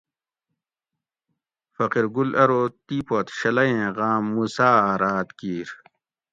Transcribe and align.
فقیرگل 1.75 2.29
ارو 2.43 2.61
تی 2.85 2.97
پت 3.07 3.27
شلیٔیں 3.37 3.85
غام 3.97 4.23
موسیٰ 4.35 4.75
ھہ 4.83 4.93
راۤت 5.01 5.27
کیر 5.39 5.69